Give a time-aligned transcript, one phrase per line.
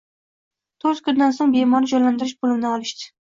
[0.85, 3.09] To‘rt kundan so‘ng bemorni jonlantirish bo‘limidan olishdi.